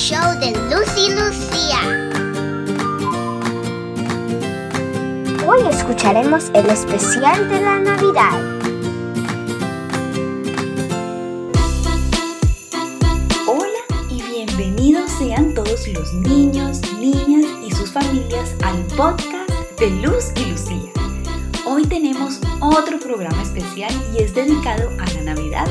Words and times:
show 0.00 0.34
de 0.40 0.52
Lucy 0.70 1.10
Lucía. 1.10 2.10
Hoy 5.46 5.60
escucharemos 5.68 6.50
el 6.54 6.70
especial 6.70 7.46
de 7.50 7.60
la 7.60 7.78
Navidad. 7.80 8.40
Hola 13.46 14.08
y 14.08 14.22
bienvenidos 14.22 15.10
sean 15.10 15.52
todos 15.52 15.86
los 15.88 16.14
niños, 16.14 16.80
niñas 16.98 17.44
y 17.62 17.70
sus 17.70 17.92
familias 17.92 18.54
al 18.62 18.82
podcast 18.96 19.50
de 19.78 19.90
Luz 19.90 20.32
y 20.36 20.46
Lucía. 20.46 20.92
Hoy 21.66 21.84
tenemos 21.84 22.40
otro 22.60 22.98
programa 22.98 23.42
especial 23.42 23.92
y 24.14 24.22
es 24.22 24.34
dedicado 24.34 24.88
a 24.98 25.12
la 25.12 25.34
Navidad. 25.34 25.68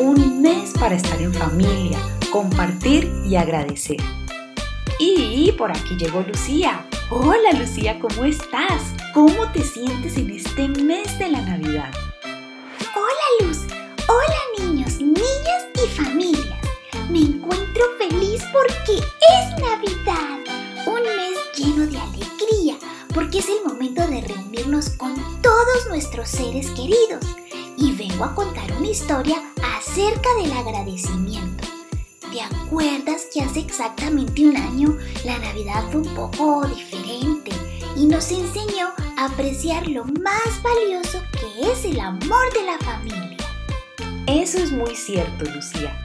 Un 0.00 0.42
mes 0.42 0.72
para 0.80 0.96
estar 0.96 1.22
en 1.22 1.32
familia, 1.32 2.00
compartir 2.32 3.12
y 3.26 3.36
agradecer. 3.36 3.98
Y 4.98 5.52
por 5.52 5.70
aquí 5.70 5.96
llegó 5.96 6.22
Lucía. 6.22 6.86
Hola 7.10 7.52
Lucía, 7.58 8.00
¿cómo 8.00 8.24
estás? 8.24 8.94
¿Cómo 9.12 9.52
te 9.52 9.62
sientes 9.62 10.16
en 10.16 10.30
este 10.30 10.66
mes 10.68 11.18
de 11.18 11.28
la 11.28 11.42
Navidad? 11.42 11.92
Hola 12.96 13.46
Luz, 13.46 13.58
hola 14.08 14.66
niños, 14.66 14.98
niñas 14.98 15.66
y 15.74 15.88
familias. 15.88 16.60
Me 17.10 17.20
encuentro 17.20 17.82
feliz 17.98 18.42
porque 18.50 18.98
es 18.98 19.62
Navidad, 19.62 20.38
un 20.86 21.02
mes 21.02 21.38
lleno 21.54 21.86
de 21.86 21.98
alegría, 21.98 22.78
porque 23.12 23.40
es 23.40 23.48
el 23.48 23.62
momento 23.66 24.06
de 24.06 24.22
reunirnos 24.22 24.88
con 24.90 25.14
todos 25.42 25.86
nuestros 25.88 26.30
seres 26.30 26.70
queridos. 26.70 27.26
Y 27.76 27.92
vengo 27.92 28.24
a 28.24 28.34
contar 28.34 28.72
una 28.72 28.88
historia 28.88 29.36
acerca 29.76 30.30
del 30.40 30.52
agradecimiento. 30.52 31.61
¿Te 32.32 32.40
acuerdas 32.40 33.26
que 33.30 33.42
hace 33.42 33.60
exactamente 33.60 34.46
un 34.46 34.56
año 34.56 34.96
la 35.26 35.38
Navidad 35.38 35.84
fue 35.90 36.00
un 36.00 36.14
poco 36.14 36.66
diferente 36.66 37.50
y 37.94 38.06
nos 38.06 38.32
enseñó 38.32 38.88
a 39.18 39.26
apreciar 39.26 39.86
lo 39.86 40.06
más 40.06 40.62
valioso 40.62 41.22
que 41.32 41.70
es 41.70 41.84
el 41.84 42.00
amor 42.00 42.50
de 42.54 42.62
la 42.64 42.78
familia? 42.78 43.36
Eso 44.26 44.56
es 44.56 44.72
muy 44.72 44.96
cierto, 44.96 45.44
Lucía. 45.44 46.00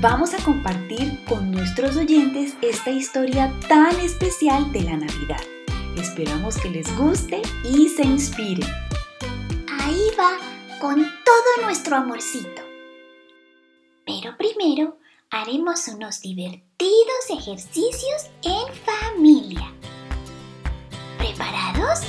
Vamos 0.00 0.34
a 0.34 0.42
compartir 0.42 1.16
con 1.28 1.52
nuestros 1.52 1.96
oyentes 1.96 2.56
esta 2.60 2.90
historia 2.90 3.54
tan 3.68 4.00
especial 4.00 4.72
de 4.72 4.82
la 4.82 4.96
Navidad. 4.96 5.40
Esperamos 5.96 6.56
que 6.56 6.70
les 6.70 6.96
guste 6.96 7.40
y 7.62 7.88
se 7.88 8.02
inspiren. 8.02 8.68
Ahí 9.80 10.08
va 10.18 10.38
con 10.80 10.96
todo 10.96 11.64
nuestro 11.64 11.94
amorcito. 11.94 12.62
Pero 14.04 14.36
primero 14.36 14.98
haremos 15.30 15.86
unos 15.88 16.22
divertidos 16.22 17.28
ejercicios 17.28 18.30
en 18.42 18.66
familia. 18.84 19.72
¿Preparados? 21.18 22.00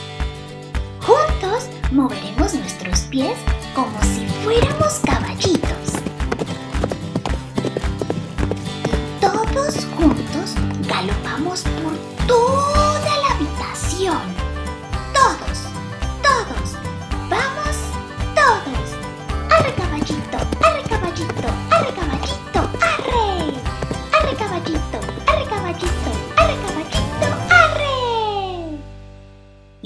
Juntos 1.02 1.67
moveremos 1.92 2.53
nuestros 2.53 3.02
pies 3.02 3.38
como 3.75 4.02
si 4.03 4.25
fuéramos 4.44 5.00
caballitos. 5.03 5.95
Y 8.86 9.20
todos 9.20 9.86
juntos 9.97 10.56
galopamos 10.88 11.64
por 11.84 12.25
toda 12.25 13.17
la 13.17 13.36
habitación. 13.36 14.22
Todos, 15.14 15.48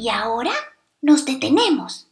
Y 0.03 0.09
ahora 0.09 0.51
nos 1.01 1.23
detenemos. 1.23 2.07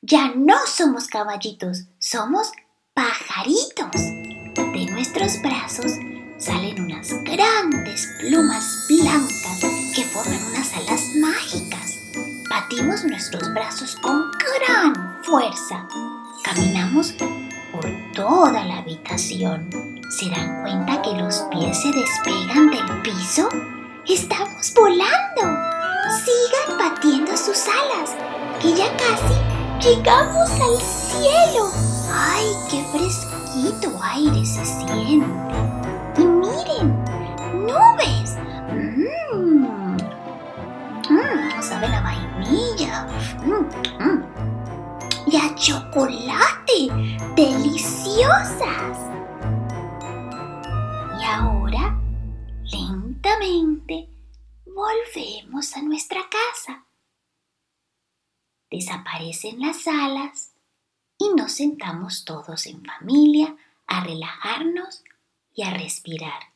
Ya 0.00 0.32
no 0.34 0.56
somos 0.66 1.06
caballitos, 1.06 1.84
somos 2.00 2.50
pajaritos. 2.94 3.92
De 3.94 4.86
nuestros 4.90 5.40
brazos 5.40 5.92
salen 6.38 6.82
unas 6.82 7.12
grandes 7.22 8.08
plumas 8.18 8.88
blancas 8.88 9.60
que 9.94 10.02
forman 10.02 10.42
unas 10.46 10.74
alas 10.74 11.14
mágicas. 11.20 11.96
Batimos 12.50 13.04
nuestros 13.04 13.54
brazos 13.54 13.94
con 14.02 14.28
gran 14.58 15.22
fuerza. 15.22 15.86
Caminamos 16.42 17.12
por 17.70 17.86
toda 18.16 18.64
la 18.64 18.78
habitación. 18.78 19.70
¿Se 20.10 20.28
dan 20.28 20.62
cuenta 20.62 21.00
que 21.02 21.12
los 21.12 21.36
pies 21.52 21.82
se 21.82 21.92
despegan 21.92 22.68
del 22.68 23.02
piso? 23.02 23.48
¡Estamos 24.08 24.74
volando! 24.74 25.71
Sigan 26.10 26.78
batiendo 26.78 27.36
sus 27.36 27.66
alas, 27.68 28.16
que 28.60 28.74
ya 28.74 28.90
casi 28.96 29.34
llegamos 29.80 30.50
al 30.50 30.76
cielo. 30.80 31.70
¡Ay, 32.12 32.46
qué 32.70 32.84
fresquito 32.90 33.98
aire 34.02 34.44
se 34.44 34.64
siente! 34.64 35.26
Y 36.18 36.24
miren, 36.24 37.04
nubes. 37.54 38.36
Mmm. 38.72 39.96
Mmm, 41.08 41.62
saben 41.62 41.94
a 41.94 42.02
vainilla. 42.02 43.06
Mmm, 43.44 43.66
mmm. 44.04 44.22
Y 45.26 45.36
a 45.36 45.54
chocolate. 45.54 46.90
Deliciosas. 47.36 48.98
Y 51.18 51.24
ahora, 51.24 51.96
lentamente, 52.64 54.08
volvemos 54.74 55.76
a 55.76 55.82
nuestra 55.82 56.28
casa. 56.28 56.86
Desaparecen 58.70 59.60
las 59.60 59.86
alas 59.86 60.52
y 61.18 61.30
nos 61.34 61.52
sentamos 61.52 62.24
todos 62.24 62.66
en 62.66 62.84
familia 62.84 63.56
a 63.86 64.02
relajarnos 64.04 65.04
y 65.54 65.62
a 65.62 65.70
respirar. 65.70 66.52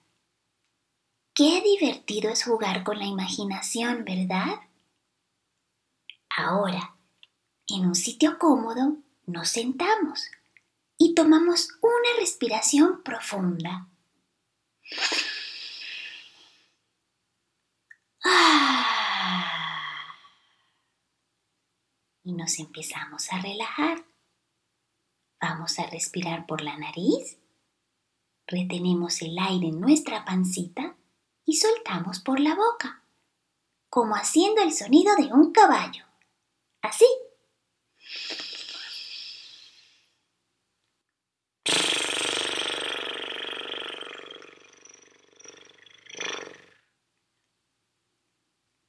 Qué 1.34 1.60
divertido 1.60 2.30
es 2.30 2.44
jugar 2.44 2.82
con 2.82 2.98
la 2.98 3.04
imaginación, 3.04 4.04
¿verdad? 4.04 4.60
Ahora, 6.34 6.96
en 7.68 7.86
un 7.86 7.94
sitio 7.94 8.38
cómodo, 8.38 8.96
nos 9.26 9.50
sentamos 9.50 10.30
y 10.96 11.14
tomamos 11.14 11.68
una 11.82 12.18
respiración 12.18 13.02
profunda. 13.02 13.88
Y 22.24 22.32
nos 22.32 22.58
empezamos 22.58 23.32
a 23.32 23.38
relajar. 23.38 24.04
Vamos 25.40 25.78
a 25.78 25.86
respirar 25.86 26.44
por 26.44 26.60
la 26.60 26.76
nariz 26.76 27.38
retenemos 28.46 29.22
el 29.22 29.38
aire 29.38 29.68
en 29.68 29.80
nuestra 29.80 30.24
pancita 30.24 30.96
y 31.44 31.56
soltamos 31.56 32.20
por 32.20 32.40
la 32.40 32.54
boca, 32.54 33.02
como 33.88 34.14
haciendo 34.14 34.62
el 34.62 34.72
sonido 34.72 35.14
de 35.16 35.32
un 35.32 35.52
caballo. 35.52 36.04
Así. 36.82 37.06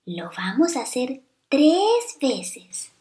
Lo 0.08 0.32
vamos 0.38 0.78
a 0.78 0.84
hacer 0.84 1.22
tres 1.50 2.18
veces. 2.22 2.94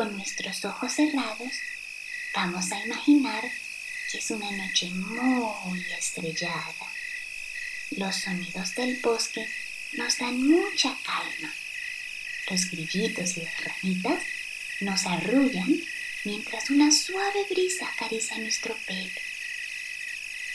Con 0.00 0.16
nuestros 0.16 0.64
ojos 0.64 0.94
cerrados, 0.94 1.52
vamos 2.34 2.72
a 2.72 2.82
imaginar 2.86 3.44
que 4.10 4.16
es 4.16 4.30
una 4.30 4.50
noche 4.50 4.88
muy 4.88 5.84
estrellada. 5.92 6.86
Los 7.90 8.16
sonidos 8.16 8.74
del 8.76 8.98
bosque 9.02 9.46
nos 9.98 10.16
dan 10.16 10.42
mucha 10.42 10.96
calma. 11.04 11.52
Los 12.48 12.70
grillitos 12.70 13.36
y 13.36 13.42
las 13.42 13.62
ranitas 13.62 14.22
nos 14.80 15.04
arrullan 15.04 15.68
mientras 16.24 16.70
una 16.70 16.90
suave 16.90 17.44
brisa 17.50 17.86
acaricia 17.86 18.38
nuestro 18.38 18.74
pelo. 18.86 19.20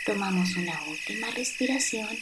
Tomamos 0.07 0.55
una 0.55 0.81
última 0.85 1.29
respiración 1.29 2.17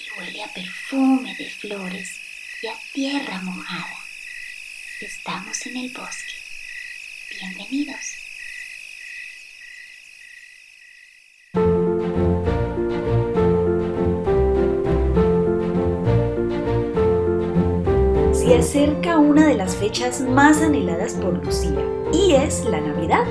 y 0.00 0.18
huele 0.18 0.42
a 0.42 0.52
perfume 0.52 1.32
de 1.36 1.48
flores 1.48 2.10
y 2.60 2.66
a 2.66 2.74
tierra 2.92 3.40
mojada. 3.42 3.95
Estamos 4.98 5.66
en 5.66 5.76
el 5.76 5.92
bosque. 5.92 6.32
Bienvenidos. 7.38 7.96
Se 18.32 18.56
acerca 18.56 19.18
una 19.18 19.46
de 19.46 19.54
las 19.54 19.76
fechas 19.76 20.22
más 20.22 20.62
anheladas 20.62 21.12
por 21.12 21.44
Lucía 21.44 21.84
y 22.14 22.32
es 22.32 22.64
la 22.64 22.80
Navidad. 22.80 23.26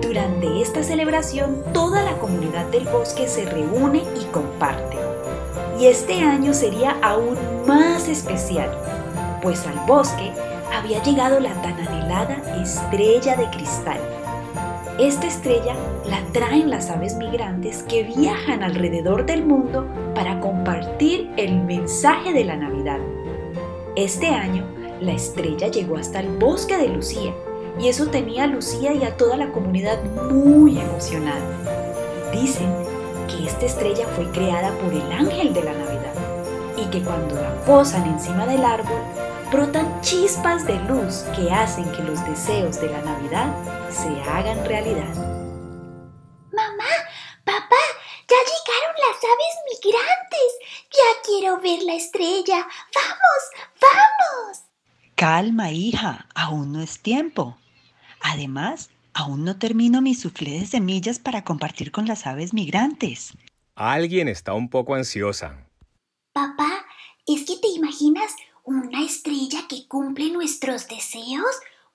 Durante 0.00 0.62
esta 0.62 0.82
celebración 0.82 1.62
toda 1.74 2.04
la 2.04 2.16
comunidad 2.16 2.64
del 2.70 2.86
bosque 2.86 3.28
se 3.28 3.44
reúne 3.44 4.02
y 4.18 4.24
comparte. 4.32 4.96
Y 5.78 5.88
este 5.88 6.22
año 6.22 6.54
sería 6.54 6.96
aún 7.02 7.36
más 7.66 8.08
especial, 8.08 8.70
pues 9.42 9.66
al 9.66 9.78
bosque 9.80 10.32
había 10.86 11.02
llegado 11.02 11.40
la 11.40 11.52
tan 11.62 11.74
anhelada 11.80 12.40
estrella 12.62 13.34
de 13.34 13.50
cristal. 13.50 13.98
Esta 15.00 15.26
estrella 15.26 15.74
la 16.08 16.20
traen 16.32 16.70
las 16.70 16.90
aves 16.90 17.16
migrantes 17.16 17.82
que 17.82 18.04
viajan 18.04 18.62
alrededor 18.62 19.26
del 19.26 19.44
mundo 19.44 19.84
para 20.14 20.38
compartir 20.38 21.28
el 21.36 21.60
mensaje 21.60 22.32
de 22.32 22.44
la 22.44 22.54
Navidad. 22.54 23.00
Este 23.96 24.28
año, 24.28 24.64
la 25.00 25.10
estrella 25.10 25.66
llegó 25.66 25.96
hasta 25.96 26.20
el 26.20 26.28
bosque 26.38 26.76
de 26.76 26.88
Lucía 26.88 27.34
y 27.80 27.88
eso 27.88 28.06
tenía 28.06 28.44
a 28.44 28.46
Lucía 28.46 28.92
y 28.94 29.02
a 29.02 29.16
toda 29.16 29.36
la 29.36 29.50
comunidad 29.50 29.98
muy 30.30 30.78
emocionada. 30.78 31.42
Dicen 32.32 32.72
que 33.26 33.44
esta 33.44 33.66
estrella 33.66 34.06
fue 34.14 34.30
creada 34.30 34.70
por 34.78 34.92
el 34.92 35.10
ángel 35.10 35.52
de 35.52 35.64
la 35.64 35.72
Navidad 35.72 36.14
y 36.76 36.84
que 36.90 37.02
cuando 37.02 37.34
la 37.34 37.52
posan 37.64 38.06
encima 38.06 38.46
del 38.46 38.64
árbol, 38.64 39.00
brotan 39.50 40.00
chispas 40.00 40.66
de 40.66 40.78
luz 40.80 41.24
que 41.34 41.50
hacen 41.50 41.90
que 41.92 42.02
los 42.02 42.24
deseos 42.26 42.80
de 42.80 42.90
la 42.90 43.00
Navidad 43.02 43.54
se 43.90 44.08
hagan 44.22 44.64
realidad. 44.64 45.14
Mamá, 46.52 46.92
papá, 47.44 47.82
ya 48.28 48.36
llegaron 48.36 48.96
las 49.06 49.22
aves 49.22 49.56
migrantes. 49.70 50.50
Ya 50.90 51.22
quiero 51.24 51.60
ver 51.60 51.82
la 51.82 51.94
estrella. 51.94 52.66
Vamos, 52.94 53.70
vamos. 53.80 54.62
Calma, 55.14 55.70
hija, 55.70 56.26
aún 56.34 56.72
no 56.72 56.80
es 56.80 57.00
tiempo. 57.00 57.56
Además, 58.20 58.90
aún 59.14 59.44
no 59.44 59.58
termino 59.58 60.02
mi 60.02 60.14
suflé 60.14 60.60
de 60.60 60.66
semillas 60.66 61.18
para 61.18 61.44
compartir 61.44 61.92
con 61.92 62.06
las 62.06 62.26
aves 62.26 62.52
migrantes. 62.52 63.32
Alguien 63.76 64.28
está 64.28 64.54
un 64.54 64.68
poco 64.68 64.94
ansiosa. 64.94 65.68
Papá, 66.32 66.84
¿es 67.26 67.46
que 67.46 67.56
te 67.58 67.68
imaginas 67.68 68.34
una 68.66 69.04
estrella 69.04 69.60
que 69.68 69.86
cumple 69.86 70.30
nuestros 70.30 70.88
deseos? 70.88 71.46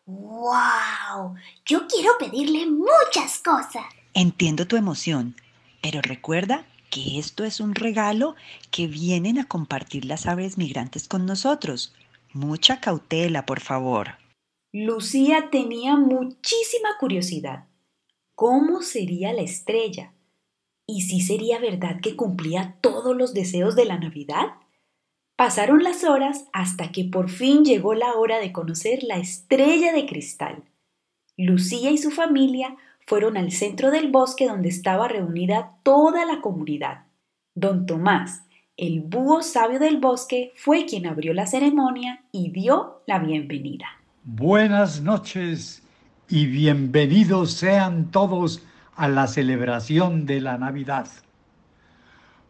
¡Wow! 0.06 1.36
Yo 1.66 1.86
quiero 1.88 2.14
pedirle 2.18 2.66
muchas 2.66 3.40
cosas. 3.40 3.84
Entiendo 4.14 4.66
tu 4.66 4.78
emoción, 4.78 5.36
pero 5.82 6.02
recuerda 6.02 6.66
que 6.90 7.20
esto 7.20 7.44
es 7.44 7.60
un 7.60 7.76
regalo 7.76 8.36
que 8.72 8.88
vienen 8.88 9.38
a 9.38 9.48
compartir 9.48 10.06
las 10.06 10.26
aves 10.26 10.58
migrantes 10.58 11.08
con 11.08 11.26
nosotros. 11.26 11.94
Mucha 12.34 12.80
cautela, 12.80 13.46
por 13.46 13.60
favor. 13.60 14.16
Lucía 14.72 15.50
tenía 15.52 15.98
muchísima 15.98 16.90
curiosidad. 17.00 17.68
¿Cómo 18.34 18.82
sería 18.82 19.34
la 19.34 19.42
estrella? 19.42 20.14
¿Y 20.88 21.02
si 21.02 21.20
sería 21.20 21.60
verdad 21.60 22.00
que 22.02 22.16
cumplía 22.16 22.78
todos 22.82 23.16
los 23.16 23.34
deseos 23.34 23.76
de 23.76 23.86
la 23.86 23.98
Navidad? 23.98 24.61
Pasaron 25.42 25.82
las 25.82 26.04
horas 26.04 26.46
hasta 26.54 26.92
que 26.92 27.04
por 27.04 27.28
fin 27.28 27.66
llegó 27.66 27.96
la 27.96 28.14
hora 28.14 28.38
de 28.38 28.52
conocer 28.52 29.00
la 29.02 29.18
estrella 29.18 29.92
de 29.92 30.06
cristal. 30.06 30.62
Lucía 31.36 31.90
y 31.90 31.98
su 31.98 32.12
familia 32.12 32.76
fueron 33.08 33.38
al 33.38 33.52
centro 33.52 33.90
del 33.90 34.12
bosque 34.12 34.46
donde 34.46 34.70
estaba 34.70 35.08
reunida 35.08 35.78
toda 35.82 36.28
la 36.28 36.42
comunidad. 36.42 37.06
Don 37.56 37.88
Tomás, 37.88 38.44
el 38.78 39.02
búho 39.02 39.42
sabio 39.42 39.80
del 39.80 39.98
bosque, 39.98 40.54
fue 40.56 40.86
quien 40.86 41.08
abrió 41.08 41.34
la 41.34 41.48
ceremonia 41.48 42.24
y 42.32 42.52
dio 42.52 43.02
la 43.08 43.18
bienvenida. 43.18 43.88
Buenas 44.24 45.02
noches 45.02 45.82
y 46.30 46.46
bienvenidos 46.46 47.54
sean 47.54 48.12
todos 48.12 48.62
a 48.96 49.08
la 49.08 49.26
celebración 49.26 50.28
de 50.28 50.40
la 50.40 50.60
Navidad. 50.60 51.08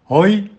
Hoy 0.09 0.51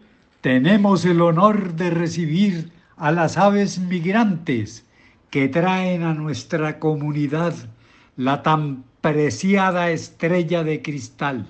tenemos 0.43 1.05
el 1.05 1.21
honor 1.21 1.75
de 1.75 1.91
recibir 1.91 2.73
a 2.97 3.13
las 3.13 3.39
aves 3.39 3.79
migrantes 3.79 4.85
que 5.31 5.49
traen 5.49 6.03
a 6.03 6.15
nuestra 6.15 6.81
comunidad 6.81 7.55
la 8.17 8.43
tan 8.43 8.85
preciada 9.01 9.91
estrella 9.91 10.65
de 10.65 10.83
cristal. 10.83 11.47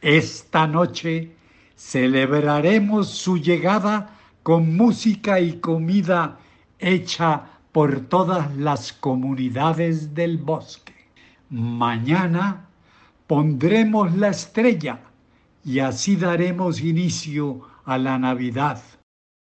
Esta 0.00 0.66
noche 0.66 1.32
celebraremos 1.76 3.08
su 3.10 3.36
llegada 3.36 4.18
con 4.42 4.74
música 4.74 5.38
y 5.38 5.58
comida 5.60 6.38
hecha 6.78 7.44
por 7.72 8.00
todas 8.06 8.56
las 8.56 8.94
comunidades 8.94 10.14
del 10.14 10.38
bosque. 10.38 10.94
Mañana 11.50 12.68
pondremos 13.26 14.16
la 14.16 14.28
estrella 14.28 14.98
y 15.62 15.80
así 15.80 16.16
daremos 16.16 16.80
inicio 16.80 17.70
a 17.84 17.98
la 17.98 18.18
Navidad. 18.18 18.82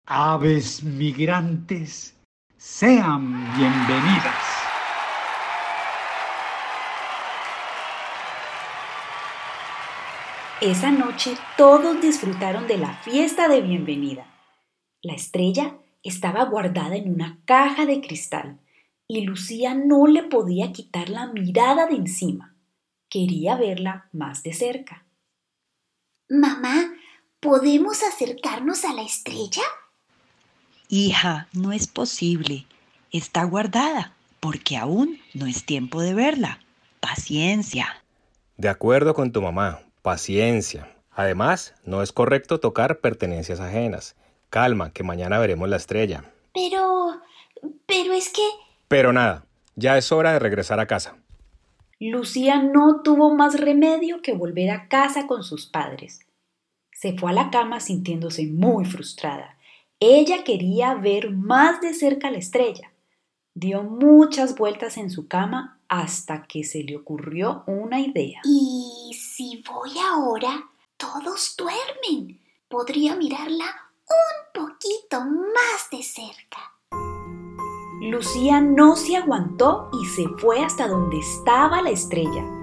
Aves 0.06 0.82
migrantes, 0.82 2.16
sean 2.56 3.56
bienvenidas. 3.56 4.56
Esa 10.60 10.90
noche 10.90 11.36
todos 11.56 12.00
disfrutaron 12.00 12.66
de 12.66 12.78
la 12.78 12.94
fiesta 12.94 13.48
de 13.48 13.60
bienvenida. 13.60 14.26
La 15.02 15.14
estrella 15.14 15.76
estaba 16.02 16.44
guardada 16.44 16.96
en 16.96 17.12
una 17.12 17.38
caja 17.44 17.84
de 17.84 18.00
cristal 18.00 18.58
y 19.08 19.22
Lucía 19.22 19.74
no 19.74 20.06
le 20.06 20.22
podía 20.22 20.72
quitar 20.72 21.08
la 21.08 21.26
mirada 21.26 21.86
de 21.86 21.96
encima. 21.96 22.56
Quería 23.08 23.56
verla 23.56 24.08
más 24.12 24.42
de 24.42 24.52
cerca. 24.52 25.04
Mamá, 26.28 26.95
¿podemos 27.46 28.02
acercarnos 28.02 28.84
a 28.84 28.92
la 28.92 29.02
estrella? 29.02 29.62
Hija, 30.88 31.46
no 31.52 31.70
es 31.70 31.86
posible. 31.86 32.66
Está 33.12 33.44
guardada, 33.44 34.14
porque 34.40 34.76
aún 34.76 35.20
no 35.32 35.46
es 35.46 35.64
tiempo 35.64 36.00
de 36.00 36.12
verla. 36.12 36.58
Paciencia. 36.98 38.02
De 38.56 38.68
acuerdo 38.68 39.14
con 39.14 39.30
tu 39.30 39.42
mamá, 39.42 39.78
paciencia. 40.02 40.92
Además, 41.12 41.74
no 41.84 42.02
es 42.02 42.10
correcto 42.10 42.58
tocar 42.58 42.98
pertenencias 42.98 43.60
ajenas. 43.60 44.16
Calma, 44.50 44.90
que 44.90 45.04
mañana 45.04 45.38
veremos 45.38 45.68
la 45.68 45.76
estrella. 45.76 46.24
Pero... 46.52 47.20
pero 47.86 48.12
es 48.12 48.28
que... 48.30 48.42
Pero 48.88 49.12
nada, 49.12 49.44
ya 49.76 49.96
es 49.96 50.10
hora 50.10 50.32
de 50.32 50.40
regresar 50.40 50.80
a 50.80 50.88
casa. 50.88 51.16
Lucía 52.00 52.60
no 52.60 53.02
tuvo 53.02 53.36
más 53.36 53.60
remedio 53.60 54.20
que 54.20 54.32
volver 54.32 54.70
a 54.70 54.88
casa 54.88 55.28
con 55.28 55.44
sus 55.44 55.66
padres. 55.66 56.26
Se 56.98 57.12
fue 57.12 57.30
a 57.30 57.34
la 57.34 57.50
cama 57.50 57.80
sintiéndose 57.80 58.46
muy 58.46 58.86
frustrada. 58.86 59.58
Ella 60.00 60.44
quería 60.44 60.94
ver 60.94 61.30
más 61.30 61.82
de 61.82 61.92
cerca 61.92 62.30
la 62.30 62.38
estrella. 62.38 62.90
Dio 63.54 63.82
muchas 63.82 64.56
vueltas 64.56 64.96
en 64.96 65.10
su 65.10 65.28
cama 65.28 65.78
hasta 65.88 66.46
que 66.46 66.64
se 66.64 66.82
le 66.84 66.96
ocurrió 66.96 67.64
una 67.66 68.00
idea. 68.00 68.40
¿Y 68.44 69.12
si 69.14 69.62
voy 69.68 69.90
ahora? 70.10 70.70
Todos 70.96 71.54
duermen. 71.58 72.40
Podría 72.66 73.14
mirarla 73.14 73.66
un 74.08 74.62
poquito 74.62 75.20
más 75.20 75.90
de 75.92 76.02
cerca. 76.02 76.72
Lucía 78.00 78.62
no 78.62 78.96
se 78.96 79.16
aguantó 79.16 79.90
y 80.02 80.06
se 80.06 80.28
fue 80.38 80.60
hasta 80.60 80.88
donde 80.88 81.18
estaba 81.18 81.82
la 81.82 81.90
estrella. 81.90 82.55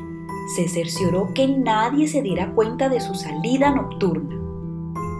Se 0.48 0.68
cercioró 0.68 1.34
que 1.34 1.48
nadie 1.48 2.08
se 2.08 2.22
diera 2.22 2.52
cuenta 2.54 2.90
de 2.90 3.00
su 3.00 3.16
salida 3.16 3.72
nocturna. 3.72 4.40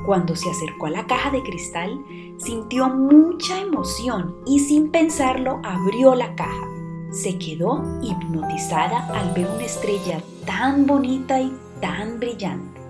Cuando 0.06 0.36
se 0.36 0.50
acercó 0.50 0.88
a 0.88 0.92
la 0.92 1.08
caja 1.08 1.32
de 1.32 1.42
cristal, 1.44 2.04
sintió 2.38 2.90
mucha 2.90 3.62
emoción 3.62 4.36
y 4.46 4.60
sin 4.60 4.92
pensarlo 4.92 5.62
abrió 5.64 6.14
la 6.14 6.36
caja. 6.36 6.68
Se 7.12 7.38
quedó 7.38 7.84
hipnotizada 8.02 9.08
al 9.14 9.34
ver 9.34 9.48
una 9.50 9.64
estrella 9.64 10.22
tan 10.46 10.86
bonita 10.86 11.40
y 11.40 11.54
tan 11.80 12.20
brillante. 12.20 12.82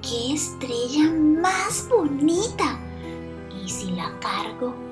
¡Qué 0.00 0.34
estrella 0.34 1.10
más 1.12 1.88
bonita! 1.90 2.78
¿Y 3.62 3.68
si 3.68 3.90
la 3.92 4.12
cargo? 4.20 4.83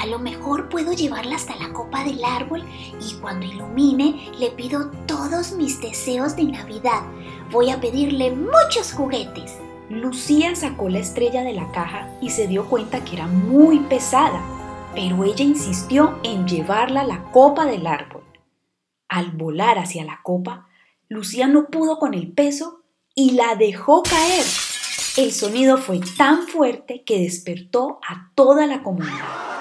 A 0.00 0.06
lo 0.06 0.18
mejor 0.18 0.70
puedo 0.70 0.94
llevarla 0.94 1.36
hasta 1.36 1.56
la 1.56 1.74
copa 1.74 2.02
del 2.04 2.24
árbol 2.24 2.64
y 3.06 3.20
cuando 3.20 3.44
ilumine 3.44 4.32
le 4.38 4.50
pido 4.50 4.90
todos 5.06 5.52
mis 5.52 5.78
deseos 5.78 6.36
de 6.36 6.44
Navidad. 6.44 7.02
Voy 7.50 7.68
a 7.68 7.82
pedirle 7.82 8.30
muchos 8.30 8.94
juguetes. 8.94 9.58
Lucía 9.90 10.56
sacó 10.56 10.88
la 10.88 11.00
estrella 11.00 11.42
de 11.42 11.52
la 11.52 11.70
caja 11.72 12.08
y 12.22 12.30
se 12.30 12.46
dio 12.46 12.66
cuenta 12.70 13.04
que 13.04 13.16
era 13.16 13.26
muy 13.26 13.80
pesada, 13.80 14.40
pero 14.94 15.22
ella 15.22 15.44
insistió 15.44 16.18
en 16.22 16.48
llevarla 16.48 17.02
a 17.02 17.06
la 17.06 17.24
copa 17.30 17.66
del 17.66 17.86
árbol. 17.86 18.24
Al 19.06 19.32
volar 19.32 19.78
hacia 19.78 20.02
la 20.06 20.20
copa, 20.22 20.66
Lucía 21.10 21.46
no 21.46 21.66
pudo 21.66 21.98
con 21.98 22.14
el 22.14 22.32
peso 22.32 22.84
y 23.14 23.32
la 23.32 23.54
dejó 23.54 24.02
caer. 24.02 24.46
El 25.18 25.30
sonido 25.32 25.76
fue 25.76 26.00
tan 26.16 26.48
fuerte 26.48 27.04
que 27.04 27.18
despertó 27.18 28.00
a 28.08 28.30
toda 28.34 28.66
la 28.66 28.82
comunidad. 28.82 29.59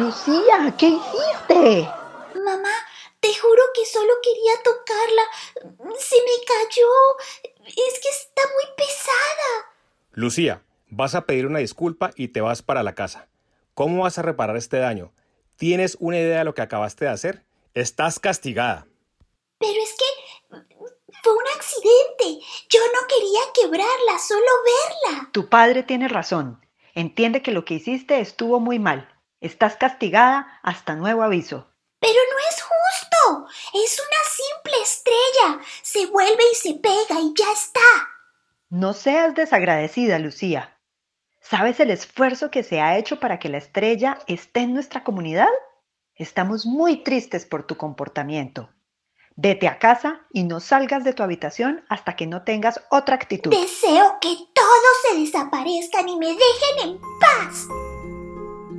Lucía, 0.00 0.74
¿qué 0.78 0.86
hiciste? 0.86 1.86
Mamá, 2.34 2.72
te 3.20 3.34
juro 3.34 3.62
que 3.74 3.84
solo 3.84 4.10
quería 4.22 4.54
tocarla. 4.64 5.22
Se 5.98 6.16
me 6.16 6.44
cayó. 6.46 6.88
Es 7.66 8.00
que 8.00 8.08
está 8.08 8.40
muy 8.54 8.76
pesada. 8.78 9.74
Lucía, 10.12 10.62
vas 10.88 11.14
a 11.14 11.26
pedir 11.26 11.44
una 11.44 11.58
disculpa 11.58 12.12
y 12.16 12.28
te 12.28 12.40
vas 12.40 12.62
para 12.62 12.82
la 12.82 12.94
casa. 12.94 13.28
¿Cómo 13.74 14.04
vas 14.04 14.16
a 14.16 14.22
reparar 14.22 14.56
este 14.56 14.78
daño? 14.78 15.12
¿Tienes 15.56 15.98
una 16.00 16.16
idea 16.16 16.38
de 16.38 16.44
lo 16.44 16.54
que 16.54 16.62
acabaste 16.62 17.04
de 17.04 17.10
hacer? 17.10 17.44
Estás 17.74 18.18
castigada. 18.18 18.86
Pero 19.58 19.82
es 19.82 19.96
que 19.98 20.56
fue 21.22 21.34
un 21.34 21.44
accidente. 21.54 22.46
Yo 22.70 22.80
no 22.94 23.06
quería 23.06 23.40
quebrarla, 23.52 24.18
solo 24.18 24.46
verla. 24.64 25.28
Tu 25.32 25.50
padre 25.50 25.82
tiene 25.82 26.08
razón. 26.08 26.64
Entiende 26.94 27.42
que 27.42 27.52
lo 27.52 27.66
que 27.66 27.74
hiciste 27.74 28.18
estuvo 28.20 28.60
muy 28.60 28.78
mal. 28.78 29.19
Estás 29.40 29.76
castigada 29.76 30.60
hasta 30.62 30.94
nuevo 30.94 31.22
aviso. 31.22 31.66
Pero 31.98 32.14
no 32.14 32.38
es 32.50 32.62
justo. 32.62 33.48
Es 33.74 33.98
una 33.98 34.22
simple 34.28 34.82
estrella. 34.82 35.60
Se 35.82 36.06
vuelve 36.06 36.42
y 36.52 36.54
se 36.54 36.74
pega 36.74 37.20
y 37.20 37.34
ya 37.36 37.50
está. 37.52 37.80
No 38.68 38.92
seas 38.92 39.34
desagradecida, 39.34 40.18
Lucía. 40.18 40.78
¿Sabes 41.40 41.80
el 41.80 41.90
esfuerzo 41.90 42.50
que 42.50 42.62
se 42.62 42.80
ha 42.80 42.98
hecho 42.98 43.18
para 43.18 43.38
que 43.38 43.48
la 43.48 43.58
estrella 43.58 44.18
esté 44.26 44.60
en 44.60 44.74
nuestra 44.74 45.04
comunidad? 45.04 45.48
Estamos 46.14 46.66
muy 46.66 47.02
tristes 47.02 47.46
por 47.46 47.66
tu 47.66 47.76
comportamiento. 47.76 48.68
Vete 49.36 49.68
a 49.68 49.78
casa 49.78 50.26
y 50.32 50.44
no 50.44 50.60
salgas 50.60 51.02
de 51.02 51.14
tu 51.14 51.22
habitación 51.22 51.82
hasta 51.88 52.14
que 52.14 52.26
no 52.26 52.42
tengas 52.44 52.82
otra 52.90 53.14
actitud. 53.14 53.50
Deseo 53.50 54.18
que 54.20 54.36
todos 54.54 54.94
se 55.08 55.18
desaparezcan 55.18 56.08
y 56.10 56.18
me 56.18 56.28
dejen 56.28 56.90
en 56.90 57.00
paz. 57.18 57.66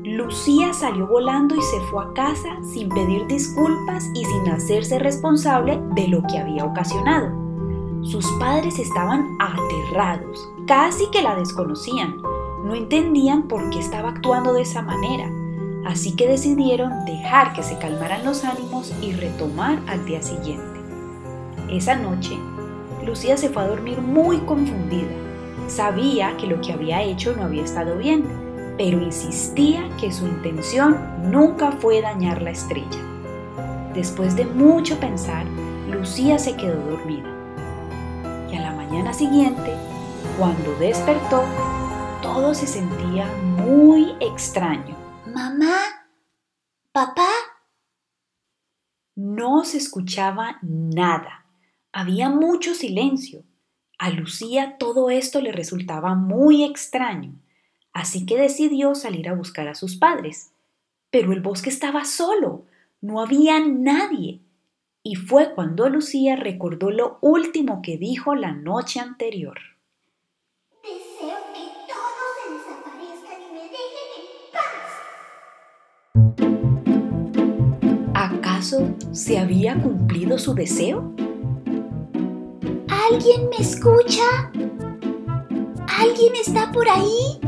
Lucía 0.03 0.73
salió 0.73 1.05
volando 1.05 1.55
y 1.55 1.61
se 1.61 1.79
fue 1.81 2.03
a 2.03 2.13
casa 2.13 2.57
sin 2.63 2.89
pedir 2.89 3.27
disculpas 3.27 4.09
y 4.15 4.25
sin 4.25 4.49
hacerse 4.49 4.97
responsable 4.97 5.79
de 5.93 6.07
lo 6.07 6.23
que 6.23 6.39
había 6.39 6.65
ocasionado. 6.65 7.29
Sus 8.01 8.25
padres 8.39 8.79
estaban 8.79 9.37
aterrados, 9.39 10.49
casi 10.65 11.05
que 11.11 11.21
la 11.21 11.35
desconocían. 11.35 12.17
No 12.65 12.73
entendían 12.73 13.43
por 13.43 13.69
qué 13.69 13.77
estaba 13.77 14.09
actuando 14.09 14.53
de 14.53 14.63
esa 14.63 14.81
manera, 14.81 15.29
así 15.85 16.15
que 16.15 16.27
decidieron 16.27 17.05
dejar 17.05 17.53
que 17.53 17.61
se 17.61 17.77
calmaran 17.77 18.25
los 18.25 18.43
ánimos 18.43 18.91
y 19.03 19.13
retomar 19.13 19.79
al 19.87 20.03
día 20.05 20.23
siguiente. 20.23 20.79
Esa 21.69 21.95
noche, 21.95 22.35
Lucía 23.05 23.37
se 23.37 23.49
fue 23.49 23.61
a 23.61 23.67
dormir 23.67 24.01
muy 24.01 24.39
confundida. 24.39 25.11
Sabía 25.67 26.35
que 26.37 26.47
lo 26.47 26.59
que 26.59 26.73
había 26.73 27.03
hecho 27.03 27.35
no 27.35 27.43
había 27.43 27.63
estado 27.63 27.97
bien, 27.97 28.40
pero 28.81 28.99
insistía 28.99 29.87
que 29.99 30.11
su 30.11 30.25
intención 30.25 31.29
nunca 31.29 31.71
fue 31.71 32.01
dañar 32.01 32.41
la 32.41 32.49
estrella. 32.49 32.99
Después 33.93 34.35
de 34.35 34.43
mucho 34.43 34.99
pensar, 34.99 35.45
Lucía 35.87 36.39
se 36.39 36.57
quedó 36.57 36.83
dormida. 36.89 37.29
Y 38.51 38.55
a 38.55 38.61
la 38.61 38.73
mañana 38.73 39.13
siguiente, 39.13 39.75
cuando 40.35 40.73
despertó, 40.79 41.43
todo 42.23 42.55
se 42.55 42.65
sentía 42.65 43.27
muy 43.37 44.15
extraño. 44.19 44.97
Mamá, 45.27 45.77
papá, 46.91 47.29
No 49.15 49.63
se 49.63 49.77
escuchaba 49.77 50.57
nada. 50.63 51.45
Había 51.91 52.29
mucho 52.29 52.73
silencio. 52.73 53.43
A 53.99 54.09
Lucía 54.09 54.79
todo 54.79 55.11
esto 55.11 55.39
le 55.39 55.51
resultaba 55.51 56.15
muy 56.15 56.63
extraño, 56.63 57.35
así 57.93 58.25
que 58.25 58.37
decidió 58.37 58.95
salir 58.95 59.29
a 59.29 59.35
buscar 59.35 59.67
a 59.67 59.75
sus 59.75 59.95
padres. 59.95 60.51
Pero 61.09 61.33
el 61.33 61.41
bosque 61.41 61.69
estaba 61.69 62.05
solo, 62.05 62.63
no 63.01 63.21
había 63.21 63.59
nadie. 63.59 64.39
Y 65.03 65.15
fue 65.15 65.53
cuando 65.55 65.89
Lucía 65.89 66.35
recordó 66.35 66.91
lo 66.91 67.17
último 67.21 67.81
que 67.81 67.97
dijo 67.97 68.35
la 68.35 68.51
noche 68.51 68.99
anterior. 68.99 69.57
deseo 70.83 71.37
que 71.53 71.63
todos 71.87 72.37
se 72.37 72.53
desaparezcan 72.53 73.41
y 73.41 73.49
me 73.53 73.63
dejen 73.63 74.09
en 74.17 74.51
paz. 74.53 74.91
¿Acaso 78.13 78.95
se 79.11 79.39
había 79.39 79.81
cumplido 79.81 80.37
su 80.37 80.53
deseo? 80.53 81.13
¿Alguien 83.11 83.49
me 83.49 83.57
escucha? 83.57 84.51
¿Alguien 85.87 86.35
está 86.35 86.71
por 86.71 86.87
ahí? 86.87 87.39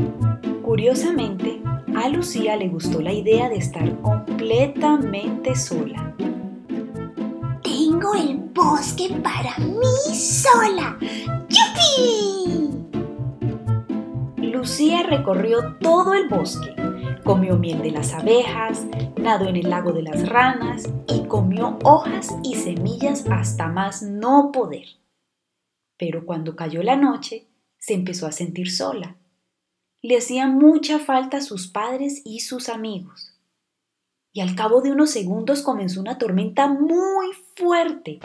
Curiosamente, 0.74 1.62
a 1.94 2.08
Lucía 2.08 2.56
le 2.56 2.66
gustó 2.66 3.00
la 3.00 3.12
idea 3.12 3.48
de 3.48 3.58
estar 3.58 3.96
completamente 4.00 5.54
sola. 5.54 6.12
Tengo 7.62 8.12
el 8.16 8.38
bosque 8.52 9.08
para 9.22 9.56
mí 9.58 10.16
sola. 10.16 10.98
¡Yupi! 11.48 12.70
Lucía 14.48 15.04
recorrió 15.04 15.76
todo 15.76 16.12
el 16.12 16.28
bosque, 16.28 16.74
comió 17.22 17.56
miel 17.56 17.80
de 17.80 17.92
las 17.92 18.12
abejas, 18.12 18.84
nadó 19.16 19.46
en 19.46 19.54
el 19.54 19.70
lago 19.70 19.92
de 19.92 20.02
las 20.02 20.28
ranas 20.28 20.92
y 21.06 21.22
comió 21.28 21.78
hojas 21.84 22.34
y 22.42 22.56
semillas 22.56 23.24
hasta 23.30 23.68
más 23.68 24.02
no 24.02 24.50
poder. 24.50 24.86
Pero 25.96 26.26
cuando 26.26 26.56
cayó 26.56 26.82
la 26.82 26.96
noche, 26.96 27.46
se 27.78 27.94
empezó 27.94 28.26
a 28.26 28.32
sentir 28.32 28.72
sola. 28.72 29.14
Le 30.04 30.18
hacían 30.18 30.58
mucha 30.58 30.98
falta 30.98 31.40
sus 31.40 31.66
padres 31.66 32.20
y 32.26 32.40
sus 32.40 32.68
amigos. 32.68 33.32
Y 34.34 34.42
al 34.42 34.54
cabo 34.54 34.82
de 34.82 34.92
unos 34.92 35.08
segundos 35.08 35.62
comenzó 35.62 35.98
una 35.98 36.18
tormenta 36.18 36.68
muy 36.68 37.28
fuerte. 37.56 38.20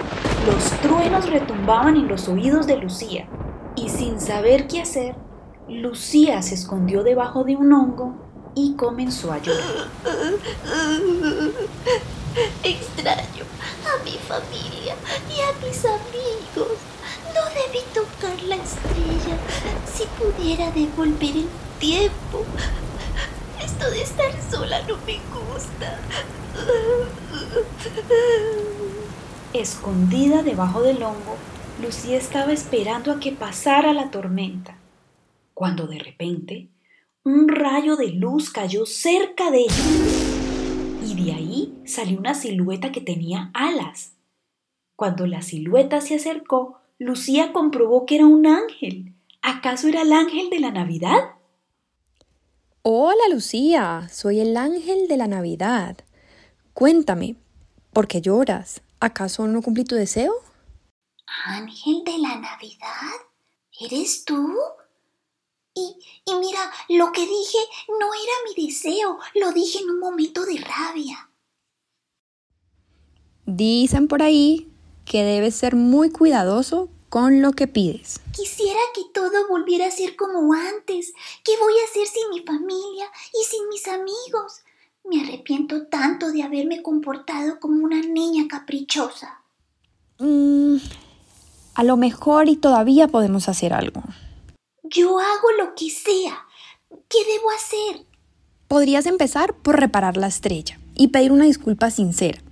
Los 0.45 0.71
truenos 0.81 1.29
retumbaban 1.29 1.95
en 1.95 2.09
los 2.09 2.27
oídos 2.27 2.67
de 2.67 2.75
Lucía. 2.75 3.29
Y 3.77 3.87
sin 3.87 4.19
saber 4.19 4.67
qué 4.67 4.81
hacer, 4.81 5.15
Lucía 5.69 6.41
se 6.41 6.55
escondió 6.55 7.01
debajo 7.01 7.45
de 7.45 7.55
un 7.55 7.71
hongo 7.71 8.13
y 8.55 8.73
comenzó 8.73 9.31
a 9.31 9.37
llorar. 9.37 9.87
Extraño 12.61 13.45
a 13.85 14.03
mi 14.03 14.17
familia 14.17 14.95
y 15.29 15.39
a 15.39 15.65
mis 15.65 15.85
amigos. 15.85 16.77
No 17.39 17.45
debí 17.53 17.79
tocar 17.93 18.41
la 18.43 18.55
estrella. 18.55 19.37
Si 19.93 20.03
pudiera 20.17 20.71
devolver 20.71 21.37
el 21.37 21.47
tiempo. 21.79 22.43
Esto 23.63 23.89
de 23.89 24.01
estar 24.01 24.31
sola 24.51 24.81
no 24.87 24.97
me 25.05 25.19
gusta. 25.29 25.99
Escondida 29.53 30.43
debajo 30.43 30.81
del 30.81 31.01
hongo, 31.01 31.37
Lucía 31.81 32.17
estaba 32.17 32.51
esperando 32.51 33.13
a 33.13 33.19
que 33.21 33.31
pasara 33.31 33.93
la 33.93 34.11
tormenta, 34.11 34.77
cuando 35.53 35.87
de 35.87 35.99
repente 35.99 36.67
un 37.23 37.47
rayo 37.47 37.95
de 37.95 38.09
luz 38.09 38.49
cayó 38.49 38.85
cerca 38.85 39.49
de 39.49 39.61
ella 39.61 39.73
y 41.05 41.23
de 41.23 41.31
ahí 41.31 41.73
salió 41.85 42.19
una 42.19 42.33
silueta 42.33 42.91
que 42.91 43.01
tenía 43.01 43.49
alas. 43.53 44.13
Cuando 44.95 45.25
la 45.25 45.41
silueta 45.41 46.01
se 46.01 46.15
acercó, 46.15 46.78
Lucía 47.01 47.53
comprobó 47.53 48.05
que 48.05 48.15
era 48.15 48.25
un 48.25 48.45
ángel. 48.45 49.15
¿Acaso 49.41 49.87
era 49.87 50.01
el 50.01 50.11
ángel 50.11 50.49
de 50.49 50.59
la 50.59 50.69
Navidad? 50.69 51.37
Hola 52.81 53.23
Lucía, 53.31 54.09
soy 54.11 54.41
el 54.41 54.57
ángel 54.57 55.07
de 55.07 55.15
la 55.15 55.27
Navidad. 55.27 55.97
Cuéntame, 56.73 57.37
¿por 57.93 58.09
qué 58.09 58.19
lloras? 58.19 58.81
¿Acaso 58.99 59.47
no 59.47 59.61
cumplí 59.61 59.85
tu 59.85 59.95
deseo? 59.95 60.33
¿Ángel 61.45 62.03
de 62.03 62.17
la 62.17 62.35
Navidad? 62.35 63.15
¿Eres 63.79 64.25
tú? 64.25 64.57
Y, 65.73 65.95
y 66.25 66.35
mira, 66.35 66.69
lo 66.89 67.13
que 67.13 67.21
dije 67.21 67.59
no 67.97 68.07
era 68.13 68.33
mi 68.45 68.65
deseo, 68.65 69.19
lo 69.35 69.53
dije 69.53 69.79
en 69.79 69.89
un 69.89 69.99
momento 70.01 70.45
de 70.45 70.57
rabia. 70.57 71.29
Dicen 73.45 74.09
por 74.09 74.21
ahí 74.21 74.68
que 75.09 75.23
debes 75.23 75.55
ser 75.55 75.75
muy 75.75 76.11
cuidadoso 76.11 76.87
con 77.09 77.41
lo 77.41 77.53
que 77.53 77.67
pides. 77.67 78.21
Quisiera 78.31 78.79
que 78.93 79.01
todo 79.11 79.47
volviera 79.49 79.87
a 79.87 79.91
ser 79.91 80.15
como 80.15 80.53
antes. 80.53 81.13
¿Qué 81.43 81.53
voy 81.59 81.73
a 81.73 81.89
hacer 81.89 82.05
sin 82.05 82.29
mi 82.29 82.45
familia 82.45 83.07
y 83.33 83.43
sin 83.43 83.67
mis 83.69 83.87
amigos? 83.87 84.61
Me 85.03 85.23
arrepiento 85.23 85.87
tanto 85.87 86.31
de 86.31 86.43
haberme 86.43 86.83
comportado 86.83 87.59
como 87.59 87.83
una 87.83 88.01
niña 88.01 88.47
caprichosa. 88.47 89.41
Mm, 90.19 90.77
a 91.73 91.83
lo 91.83 91.97
mejor 91.97 92.47
y 92.47 92.55
todavía 92.55 93.07
podemos 93.07 93.49
hacer 93.49 93.73
algo. 93.73 94.03
Yo 94.83 95.17
hago 95.17 95.51
lo 95.57 95.73
que 95.73 95.89
sea. 95.89 96.45
¿Qué 97.09 97.17
debo 97.25 97.49
hacer? 97.49 98.05
Podrías 98.67 99.07
empezar 99.07 99.55
por 99.55 99.79
reparar 99.79 100.17
la 100.17 100.27
estrella 100.27 100.79
y 100.93 101.07
pedir 101.07 101.31
una 101.31 101.45
disculpa 101.45 101.89
sincera. 101.89 102.43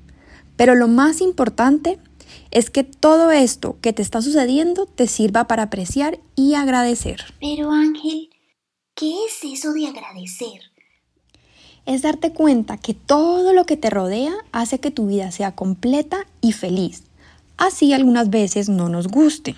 Pero 0.55 0.73
lo 0.73 0.87
más 0.87 1.21
importante 1.21 1.99
es 2.57 2.71
que 2.71 2.83
todo 2.83 3.29
esto 3.29 3.77
que 3.81 3.93
te 3.93 4.01
está 4.01 4.19
sucediendo 4.19 4.87
te 4.87 5.05
sirva 5.05 5.45
para 5.45 5.61
apreciar 5.61 6.17
y 6.35 6.55
agradecer. 6.55 7.21
Pero 7.39 7.71
Ángel, 7.71 8.31
¿qué 8.95 9.13
es 9.27 9.43
eso 9.43 9.73
de 9.73 9.85
agradecer? 9.85 10.61
Es 11.85 12.01
darte 12.01 12.33
cuenta 12.33 12.77
que 12.77 12.95
todo 12.95 13.53
lo 13.53 13.65
que 13.65 13.77
te 13.77 13.91
rodea 13.91 14.33
hace 14.51 14.79
que 14.79 14.89
tu 14.89 15.05
vida 15.05 15.29
sea 15.29 15.53
completa 15.53 16.25
y 16.41 16.53
feliz. 16.53 17.03
Así 17.57 17.93
algunas 17.93 18.31
veces 18.31 18.69
no 18.69 18.89
nos 18.89 19.07
guste. 19.07 19.55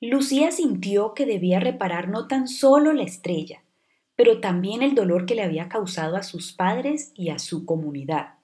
Lucía 0.00 0.52
sintió 0.52 1.12
que 1.12 1.26
debía 1.26 1.58
reparar 1.58 2.06
no 2.06 2.28
tan 2.28 2.46
solo 2.46 2.92
la 2.92 3.02
estrella, 3.02 3.64
pero 4.14 4.40
también 4.40 4.84
el 4.84 4.94
dolor 4.94 5.26
que 5.26 5.34
le 5.34 5.42
había 5.42 5.68
causado 5.68 6.16
a 6.16 6.22
sus 6.22 6.52
padres 6.52 7.10
y 7.16 7.30
a 7.30 7.40
su 7.40 7.66
comunidad. 7.66 8.39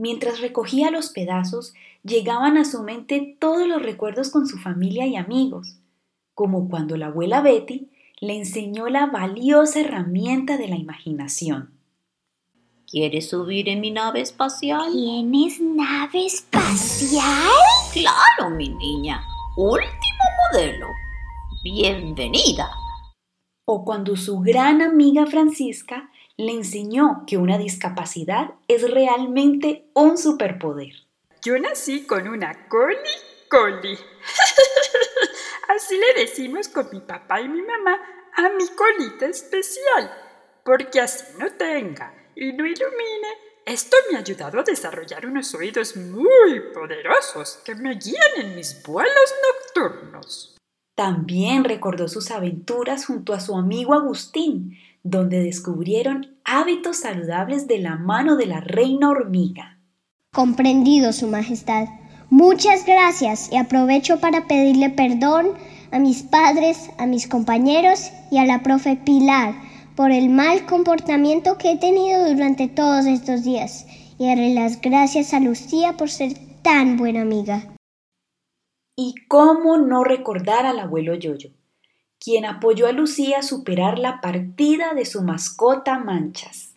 Mientras 0.00 0.40
recogía 0.40 0.90
los 0.90 1.10
pedazos, 1.10 1.74
llegaban 2.02 2.56
a 2.56 2.64
su 2.64 2.82
mente 2.82 3.36
todos 3.38 3.68
los 3.68 3.82
recuerdos 3.82 4.30
con 4.30 4.46
su 4.46 4.56
familia 4.56 5.06
y 5.06 5.14
amigos, 5.14 5.76
como 6.32 6.70
cuando 6.70 6.96
la 6.96 7.08
abuela 7.08 7.42
Betty 7.42 7.90
le 8.18 8.34
enseñó 8.38 8.88
la 8.88 9.04
valiosa 9.04 9.80
herramienta 9.80 10.56
de 10.56 10.68
la 10.68 10.76
imaginación. 10.76 11.74
¿Quieres 12.86 13.28
subir 13.28 13.68
en 13.68 13.82
mi 13.82 13.90
nave 13.90 14.22
espacial? 14.22 14.90
¿Tienes 14.90 15.60
nave 15.60 16.24
espacial? 16.24 17.20
Claro, 17.92 18.56
mi 18.56 18.70
niña. 18.70 19.22
Último 19.58 20.24
modelo. 20.50 20.86
Bienvenida. 21.62 22.70
O 23.66 23.84
cuando 23.84 24.16
su 24.16 24.40
gran 24.40 24.80
amiga 24.80 25.26
Francisca 25.26 26.09
le 26.40 26.52
enseñó 26.52 27.24
que 27.26 27.36
una 27.36 27.58
discapacidad 27.58 28.54
es 28.66 28.90
realmente 28.90 29.84
un 29.94 30.16
superpoder. 30.16 30.92
Yo 31.42 31.58
nací 31.58 32.06
con 32.06 32.28
una 32.28 32.68
coli 32.68 32.96
coli. 33.50 33.98
Así 35.76 35.98
le 35.98 36.22
decimos 36.22 36.68
con 36.68 36.88
mi 36.90 37.00
papá 37.00 37.40
y 37.40 37.48
mi 37.48 37.60
mamá 37.62 38.00
a 38.34 38.48
mi 38.50 38.66
colita 38.68 39.26
especial, 39.26 40.10
porque 40.64 41.00
así 41.00 41.24
no 41.38 41.50
tenga 41.52 42.14
y 42.34 42.52
no 42.52 42.64
ilumine. 42.64 43.28
Esto 43.66 43.96
me 44.10 44.16
ha 44.16 44.20
ayudado 44.20 44.60
a 44.60 44.62
desarrollar 44.62 45.26
unos 45.26 45.54
oídos 45.54 45.96
muy 45.96 46.60
poderosos 46.72 47.60
que 47.64 47.74
me 47.74 47.94
guían 47.94 48.30
en 48.38 48.56
mis 48.56 48.82
vuelos 48.82 49.34
nocturnos. 49.74 50.56
También 50.94 51.64
recordó 51.64 52.08
sus 52.08 52.30
aventuras 52.30 53.06
junto 53.06 53.32
a 53.32 53.40
su 53.40 53.56
amigo 53.56 53.94
Agustín, 53.94 54.78
donde 55.02 55.42
descubrieron 55.42 56.36
hábitos 56.44 56.98
saludables 56.98 57.66
de 57.66 57.78
la 57.78 57.96
mano 57.96 58.36
de 58.36 58.46
la 58.46 58.60
reina 58.60 59.10
hormiga. 59.10 59.78
Comprendido, 60.32 61.12
Su 61.12 61.26
Majestad. 61.26 61.88
Muchas 62.28 62.86
gracias 62.86 63.50
y 63.52 63.56
aprovecho 63.56 64.20
para 64.20 64.46
pedirle 64.46 64.90
perdón 64.90 65.48
a 65.90 65.98
mis 65.98 66.22
padres, 66.22 66.90
a 66.98 67.06
mis 67.06 67.26
compañeros 67.26 68.10
y 68.30 68.38
a 68.38 68.46
la 68.46 68.62
profe 68.62 68.96
Pilar 68.96 69.54
por 69.96 70.12
el 70.12 70.28
mal 70.28 70.64
comportamiento 70.66 71.58
que 71.58 71.72
he 71.72 71.76
tenido 71.78 72.28
durante 72.28 72.68
todos 72.68 73.06
estos 73.06 73.42
días 73.42 73.86
y 74.18 74.28
darle 74.28 74.54
las 74.54 74.80
gracias 74.80 75.34
a 75.34 75.40
Lucía 75.40 75.96
por 75.96 76.10
ser 76.10 76.32
tan 76.62 76.96
buena 76.96 77.22
amiga. 77.22 77.74
¿Y 78.96 79.14
cómo 79.28 79.78
no 79.78 80.04
recordar 80.04 80.66
al 80.66 80.78
abuelo 80.78 81.14
Yoyo? 81.14 81.50
Quien 82.22 82.44
apoyó 82.44 82.86
a 82.86 82.92
Lucía 82.92 83.38
a 83.38 83.42
superar 83.42 83.98
la 83.98 84.20
partida 84.20 84.92
de 84.94 85.06
su 85.06 85.22
mascota 85.22 85.98
Manchas. 85.98 86.76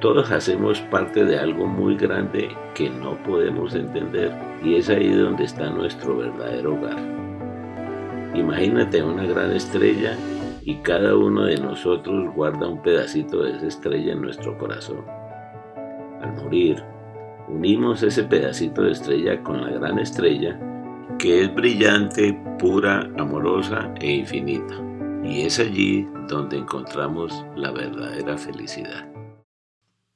Todos 0.00 0.30
hacemos 0.30 0.80
parte 0.82 1.24
de 1.24 1.38
algo 1.38 1.66
muy 1.66 1.96
grande 1.96 2.48
que 2.74 2.88
no 2.88 3.20
podemos 3.24 3.74
entender 3.74 4.32
y 4.62 4.76
es 4.76 4.88
ahí 4.88 5.10
donde 5.10 5.44
está 5.44 5.68
nuestro 5.70 6.16
verdadero 6.16 6.74
hogar. 6.74 6.98
Imagínate 8.34 9.02
una 9.02 9.24
gran 9.24 9.50
estrella 9.50 10.16
y 10.62 10.76
cada 10.76 11.16
uno 11.16 11.44
de 11.44 11.56
nosotros 11.56 12.32
guarda 12.34 12.68
un 12.68 12.80
pedacito 12.80 13.42
de 13.42 13.56
esa 13.56 13.66
estrella 13.66 14.12
en 14.12 14.22
nuestro 14.22 14.56
corazón. 14.56 15.04
Al 16.22 16.32
morir, 16.36 16.82
unimos 17.48 18.04
ese 18.04 18.22
pedacito 18.22 18.82
de 18.82 18.92
estrella 18.92 19.42
con 19.42 19.62
la 19.62 19.70
gran 19.70 19.98
estrella 19.98 20.58
que 21.18 21.42
es 21.42 21.54
brillante, 21.54 22.32
pura, 22.58 23.10
amorosa 23.18 23.92
e 24.00 24.10
infinita. 24.12 24.74
Y 25.24 25.42
es 25.42 25.58
allí 25.58 26.06
donde 26.28 26.58
encontramos 26.58 27.44
la 27.56 27.70
verdadera 27.70 28.38
felicidad. 28.38 29.06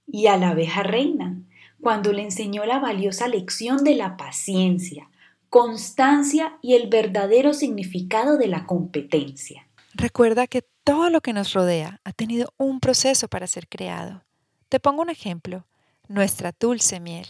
Y 0.06 0.26
a 0.28 0.36
la 0.36 0.50
abeja 0.50 0.82
reina, 0.82 1.36
cuando 1.80 2.12
le 2.12 2.22
enseñó 2.22 2.64
la 2.64 2.78
valiosa 2.78 3.28
lección 3.28 3.84
de 3.84 3.94
la 3.94 4.16
paciencia, 4.16 5.10
constancia 5.50 6.58
y 6.62 6.74
el 6.74 6.88
verdadero 6.88 7.52
significado 7.52 8.38
de 8.38 8.48
la 8.48 8.66
competencia. 8.66 9.68
Recuerda 9.94 10.46
que 10.46 10.62
todo 10.82 11.10
lo 11.10 11.20
que 11.20 11.32
nos 11.32 11.52
rodea 11.52 12.00
ha 12.04 12.12
tenido 12.12 12.52
un 12.56 12.80
proceso 12.80 13.28
para 13.28 13.46
ser 13.46 13.68
creado. 13.68 14.24
Te 14.68 14.80
pongo 14.80 15.02
un 15.02 15.10
ejemplo, 15.10 15.66
nuestra 16.08 16.52
dulce 16.58 17.00
miel. 17.00 17.28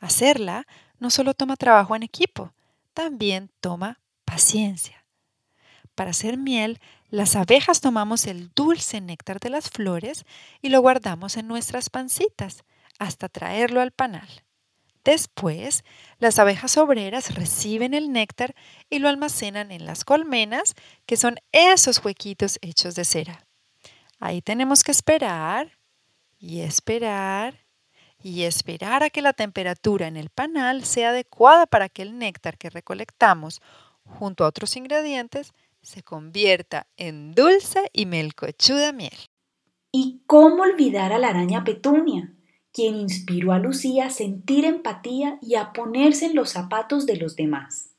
Hacerla 0.00 0.66
no 1.00 1.10
solo 1.10 1.34
toma 1.34 1.56
trabajo 1.56 1.96
en 1.96 2.02
equipo, 2.02 2.52
también 2.98 3.48
toma 3.60 4.00
paciencia. 4.24 5.06
Para 5.94 6.10
hacer 6.10 6.36
miel, 6.36 6.80
las 7.10 7.36
abejas 7.36 7.80
tomamos 7.80 8.26
el 8.26 8.50
dulce 8.56 9.00
néctar 9.00 9.38
de 9.38 9.50
las 9.50 9.70
flores 9.70 10.24
y 10.62 10.70
lo 10.70 10.80
guardamos 10.80 11.36
en 11.36 11.46
nuestras 11.46 11.90
pancitas 11.90 12.64
hasta 12.98 13.28
traerlo 13.28 13.80
al 13.80 13.92
panal. 13.92 14.28
Después, 15.04 15.84
las 16.18 16.40
abejas 16.40 16.76
obreras 16.76 17.36
reciben 17.36 17.94
el 17.94 18.10
néctar 18.10 18.56
y 18.90 18.98
lo 18.98 19.08
almacenan 19.08 19.70
en 19.70 19.86
las 19.86 20.04
colmenas, 20.04 20.74
que 21.06 21.16
son 21.16 21.36
esos 21.52 22.04
huequitos 22.04 22.58
hechos 22.62 22.96
de 22.96 23.04
cera. 23.04 23.46
Ahí 24.18 24.42
tenemos 24.42 24.82
que 24.82 24.90
esperar 24.90 25.78
y 26.40 26.62
esperar 26.62 27.67
y 28.22 28.42
esperar 28.42 29.02
a 29.02 29.10
que 29.10 29.22
la 29.22 29.32
temperatura 29.32 30.06
en 30.06 30.16
el 30.16 30.30
panal 30.30 30.84
sea 30.84 31.10
adecuada 31.10 31.66
para 31.66 31.88
que 31.88 32.02
el 32.02 32.18
néctar 32.18 32.58
que 32.58 32.70
recolectamos 32.70 33.60
junto 34.04 34.44
a 34.44 34.48
otros 34.48 34.76
ingredientes 34.76 35.52
se 35.82 36.02
convierta 36.02 36.86
en 36.96 37.34
dulce 37.34 37.90
y 37.92 38.06
melcochuda 38.06 38.92
miel. 38.92 39.16
¿Y 39.92 40.22
cómo 40.26 40.62
olvidar 40.62 41.12
a 41.12 41.18
la 41.18 41.28
araña 41.28 41.64
Petunia, 41.64 42.34
quien 42.72 42.96
inspiró 42.96 43.52
a 43.52 43.58
Lucía 43.58 44.06
a 44.06 44.10
sentir 44.10 44.64
empatía 44.64 45.38
y 45.40 45.54
a 45.54 45.72
ponerse 45.72 46.26
en 46.26 46.34
los 46.34 46.50
zapatos 46.50 47.06
de 47.06 47.16
los 47.16 47.36
demás? 47.36 47.94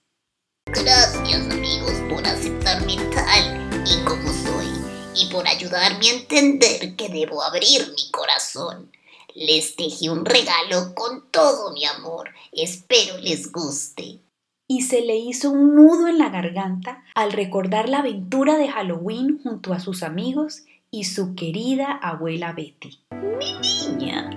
Gracias 0.66 1.50
amigos 1.50 1.94
por 2.10 2.26
aceptarme 2.28 2.96
tal 3.14 3.84
y 3.86 4.06
como 4.06 4.32
soy 4.32 4.68
y 5.16 5.32
por 5.32 5.48
ayudarme 5.48 6.10
a 6.10 6.14
entender 6.14 6.96
que 6.96 7.10
debo 7.10 7.42
abrir 7.42 7.88
mi 7.96 8.12
corazón 8.12 8.92
les 9.36 9.76
tejí 9.76 10.10
un 10.10 10.26
regalo 10.26 10.94
con 10.96 11.30
todo 11.32 11.72
mi 11.74 11.86
amor. 11.86 12.30
Espero 12.52 13.18
les 13.18 13.52
guste. 13.52 14.20
Y 14.68 14.84
se 14.84 15.02
le 15.02 15.16
hizo 15.16 15.50
un 15.50 15.76
nudo 15.76 16.08
en 16.08 16.20
la 16.20 16.30
garganta 16.30 17.04
al 17.16 17.32
recordar 17.32 17.90
la 17.90 18.00
aventura 18.00 18.58
de 18.58 18.70
Halloween 18.70 19.40
junto 19.42 19.74
a 19.74 19.80
sus 19.80 20.04
amigos 20.04 20.64
y 20.92 21.06
su 21.06 21.34
querida 21.36 21.92
abuela 21.92 22.54
Betty. 22.54 23.00
Mi 23.40 23.54
niña, 23.60 24.30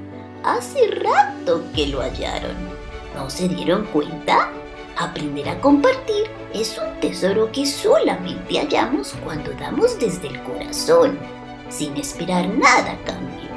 hace 0.42 0.86
rato 0.88 1.62
que 1.74 1.86
lo 1.88 2.00
hallaron. 2.00 2.56
¿No 3.14 3.28
se 3.28 3.48
dieron 3.48 3.84
cuenta? 3.86 4.50
Aprender 4.96 5.48
a 5.48 5.60
compartir 5.60 6.24
es 6.54 6.78
un 6.78 7.00
tesoro 7.00 7.50
que 7.52 7.66
solamente 7.66 8.58
hallamos 8.58 9.14
cuando 9.24 9.52
damos 9.52 9.98
desde 9.98 10.28
el 10.28 10.42
corazón, 10.44 11.18
sin 11.68 11.96
esperar 11.96 12.48
nada 12.48 12.92
a 12.92 13.04
cambio 13.04 13.51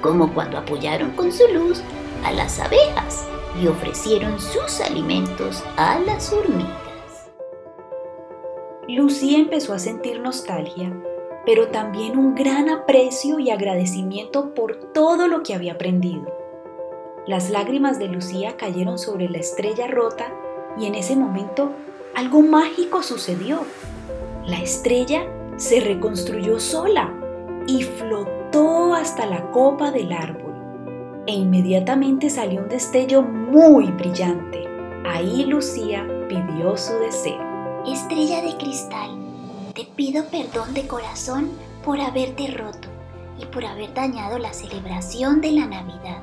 como 0.00 0.32
cuando 0.32 0.58
apoyaron 0.58 1.12
con 1.12 1.32
su 1.32 1.46
luz 1.48 1.82
a 2.24 2.32
las 2.32 2.58
abejas 2.60 3.26
y 3.60 3.66
ofrecieron 3.66 4.38
sus 4.38 4.80
alimentos 4.80 5.62
a 5.76 5.98
las 6.00 6.32
hormigas. 6.32 7.28
Lucía 8.88 9.38
empezó 9.38 9.74
a 9.74 9.78
sentir 9.78 10.20
nostalgia, 10.20 10.92
pero 11.44 11.68
también 11.68 12.18
un 12.18 12.34
gran 12.34 12.68
aprecio 12.68 13.38
y 13.38 13.50
agradecimiento 13.50 14.54
por 14.54 14.92
todo 14.92 15.28
lo 15.28 15.42
que 15.42 15.54
había 15.54 15.74
aprendido. 15.74 16.24
Las 17.26 17.50
lágrimas 17.50 17.98
de 17.98 18.08
Lucía 18.08 18.56
cayeron 18.56 18.98
sobre 18.98 19.28
la 19.28 19.38
estrella 19.38 19.86
rota 19.86 20.32
y 20.78 20.86
en 20.86 20.94
ese 20.94 21.16
momento 21.16 21.72
algo 22.14 22.40
mágico 22.40 23.02
sucedió. 23.02 23.60
La 24.46 24.60
estrella 24.60 25.26
se 25.56 25.80
reconstruyó 25.80 26.58
sola 26.58 27.12
y 27.66 27.82
flotó 27.82 28.37
hasta 28.98 29.26
la 29.26 29.50
copa 29.50 29.90
del 29.90 30.12
árbol. 30.12 31.22
E 31.26 31.34
inmediatamente 31.34 32.30
salió 32.30 32.62
un 32.62 32.68
destello 32.68 33.22
muy 33.22 33.86
brillante. 33.92 34.66
Ahí 35.06 35.44
Lucía 35.44 36.06
pidió 36.28 36.76
su 36.76 36.94
deseo. 36.94 37.40
Estrella 37.86 38.42
de 38.42 38.56
cristal, 38.56 39.10
te 39.74 39.84
pido 39.84 40.24
perdón 40.24 40.74
de 40.74 40.86
corazón 40.86 41.50
por 41.84 42.00
haberte 42.00 42.48
roto 42.48 42.88
y 43.38 43.46
por 43.46 43.64
haber 43.64 43.94
dañado 43.94 44.38
la 44.38 44.52
celebración 44.52 45.40
de 45.40 45.52
la 45.52 45.66
Navidad. 45.66 46.20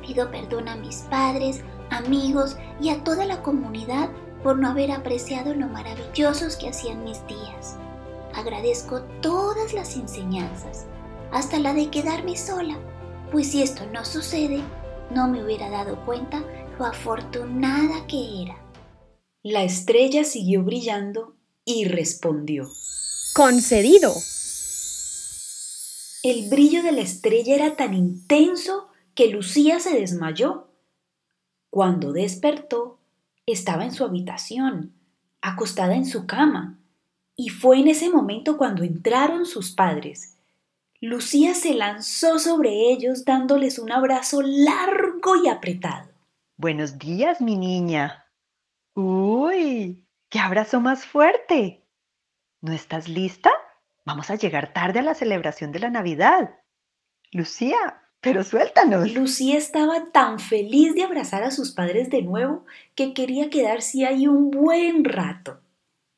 Pido 0.00 0.30
perdón 0.30 0.68
a 0.68 0.76
mis 0.76 1.02
padres, 1.10 1.62
amigos 1.90 2.56
y 2.80 2.88
a 2.88 3.04
toda 3.04 3.24
la 3.26 3.42
comunidad 3.42 4.08
por 4.42 4.58
no 4.58 4.68
haber 4.68 4.90
apreciado 4.92 5.54
lo 5.54 5.68
maravillosos 5.68 6.56
que 6.56 6.68
hacían 6.68 7.04
mis 7.04 7.24
días. 7.26 7.76
Agradezco 8.34 9.00
todas 9.20 9.72
las 9.74 9.96
enseñanzas, 9.96 10.86
hasta 11.36 11.58
la 11.58 11.74
de 11.74 11.90
quedarme 11.90 12.34
sola, 12.34 12.78
pues 13.30 13.50
si 13.50 13.62
esto 13.62 13.84
no 13.92 14.06
sucede, 14.06 14.62
no 15.10 15.28
me 15.28 15.44
hubiera 15.44 15.68
dado 15.68 16.02
cuenta 16.06 16.42
lo 16.78 16.86
afortunada 16.86 18.06
que 18.06 18.42
era. 18.42 18.56
La 19.42 19.62
estrella 19.62 20.24
siguió 20.24 20.64
brillando 20.64 21.36
y 21.66 21.84
respondió. 21.84 22.66
Concedido. 23.34 24.14
El 26.22 26.48
brillo 26.48 26.82
de 26.82 26.92
la 26.92 27.02
estrella 27.02 27.54
era 27.54 27.76
tan 27.76 27.92
intenso 27.92 28.88
que 29.14 29.28
Lucía 29.28 29.78
se 29.78 29.90
desmayó. 29.90 30.68
Cuando 31.68 32.14
despertó, 32.14 32.98
estaba 33.44 33.84
en 33.84 33.92
su 33.92 34.04
habitación, 34.04 34.94
acostada 35.42 35.96
en 35.96 36.06
su 36.06 36.24
cama, 36.26 36.78
y 37.36 37.50
fue 37.50 37.78
en 37.78 37.88
ese 37.88 38.08
momento 38.08 38.56
cuando 38.56 38.84
entraron 38.84 39.44
sus 39.44 39.70
padres. 39.70 40.35
Lucía 41.00 41.54
se 41.54 41.74
lanzó 41.74 42.38
sobre 42.38 42.70
ellos 42.90 43.24
dándoles 43.24 43.78
un 43.78 43.92
abrazo 43.92 44.40
largo 44.42 45.36
y 45.36 45.48
apretado. 45.48 46.08
Buenos 46.56 46.98
días, 46.98 47.40
mi 47.40 47.56
niña. 47.56 48.26
Uy, 48.94 50.06
qué 50.30 50.38
abrazo 50.38 50.80
más 50.80 51.04
fuerte. 51.04 51.84
¿No 52.62 52.72
estás 52.72 53.08
lista? 53.08 53.50
Vamos 54.06 54.30
a 54.30 54.36
llegar 54.36 54.72
tarde 54.72 55.00
a 55.00 55.02
la 55.02 55.14
celebración 55.14 55.70
de 55.72 55.80
la 55.80 55.90
Navidad. 55.90 56.60
Lucía, 57.30 57.76
pero 58.20 58.42
suéltanos. 58.42 59.12
Lucía 59.12 59.58
estaba 59.58 60.06
tan 60.12 60.38
feliz 60.38 60.94
de 60.94 61.02
abrazar 61.02 61.42
a 61.42 61.50
sus 61.50 61.72
padres 61.72 62.08
de 62.08 62.22
nuevo 62.22 62.64
que 62.94 63.12
quería 63.12 63.50
quedarse 63.50 64.06
ahí 64.06 64.26
un 64.26 64.50
buen 64.50 65.04
rato. 65.04 65.60